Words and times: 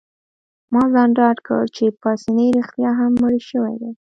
ما 0.73 0.83
ځان 0.93 1.09
ډاډه 1.17 1.41
کړ 1.47 1.63
چي 1.75 1.85
پاسیني 2.01 2.47
رښتیا 2.59 2.89
هم 2.99 3.11
مړی 3.21 3.41
شوی 3.49 3.73
دی. 3.81 3.91